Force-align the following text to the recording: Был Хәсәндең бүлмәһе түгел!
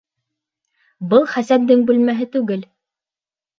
Был 1.11 1.27
Хәсәндең 1.35 1.85
бүлмәһе 1.93 2.29
түгел! 2.39 2.67